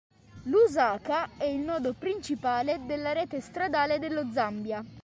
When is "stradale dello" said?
3.39-4.31